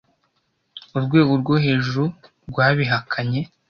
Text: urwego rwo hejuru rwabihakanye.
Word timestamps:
urwego 0.97 1.31
rwo 1.41 1.55
hejuru 1.65 2.03
rwabihakanye. 2.49 3.39